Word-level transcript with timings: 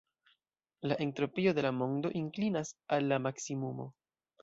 La 0.91 0.95
entropio 1.05 1.53
de 1.59 1.65
la 1.67 1.73
mondo 1.83 2.13
inklinas 2.23 2.75
al 2.99 3.11
la 3.15 3.25
maksimumo. 3.31 3.91